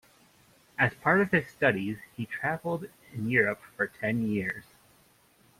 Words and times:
As 0.79 0.95
part 0.95 1.21
of 1.21 1.29
his 1.29 1.47
studies, 1.47 1.99
he 2.15 2.25
travelled 2.25 2.89
in 3.13 3.29
Europe 3.29 3.61
for 3.77 3.85
ten 3.85 4.25
years. 4.27 4.63